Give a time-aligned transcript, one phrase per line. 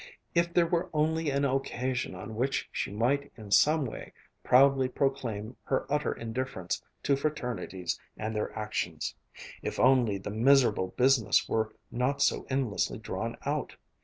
[0.33, 5.55] If there were only an occasion on which she might in some way proudly proclaim
[5.65, 9.13] her utter indifference to fraternities and their actions!
[9.61, 13.75] If only the miserable business were not so endlessly drawn out!